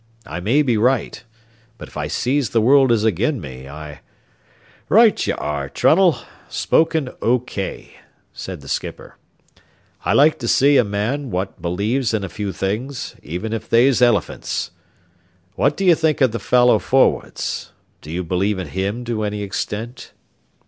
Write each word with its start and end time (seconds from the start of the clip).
I 0.25 0.39
may 0.39 0.63
be 0.63 0.77
right, 0.77 1.23
but 1.77 1.87
if 1.87 1.95
I 1.95 2.07
sees 2.07 2.49
the 2.49 2.59
world 2.59 2.91
is 2.91 3.05
agin 3.05 3.39
me, 3.39 3.67
I" 3.69 4.01
"Right 4.89 5.27
ye 5.27 5.31
are, 5.33 5.69
Trunnell. 5.69 6.25
Spoken 6.49 7.09
O.K." 7.21 7.97
said 8.33 8.61
the 8.61 8.67
skipper. 8.67 9.17
"I 10.03 10.13
like 10.13 10.39
to 10.39 10.47
see 10.47 10.77
a 10.77 10.83
man 10.83 11.29
what 11.29 11.61
believes 11.61 12.15
in 12.15 12.23
a 12.23 12.29
few 12.29 12.51
things 12.51 13.13
even 13.21 13.53
if 13.53 13.69
they's 13.69 14.01
eliphints. 14.01 14.71
What 15.53 15.77
do 15.77 15.85
you 15.85 15.93
think 15.93 16.19
of 16.19 16.31
the 16.31 16.39
fellow 16.39 16.79
forrads? 16.79 17.71
Do 18.01 18.09
you 18.09 18.23
believe 18.23 18.57
in 18.57 18.69
him 18.69 19.05
to 19.05 19.21
any 19.21 19.43
extent?" 19.43 20.13